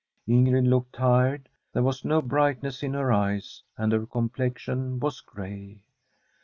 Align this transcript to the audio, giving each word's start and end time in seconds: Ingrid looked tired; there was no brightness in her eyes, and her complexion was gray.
Ingrid 0.27 0.67
looked 0.67 0.93
tired; 0.93 1.47
there 1.73 1.83
was 1.83 2.03
no 2.03 2.23
brightness 2.23 2.81
in 2.81 2.95
her 2.95 3.13
eyes, 3.13 3.61
and 3.77 3.91
her 3.91 4.07
complexion 4.07 4.99
was 4.99 5.21
gray. 5.21 5.77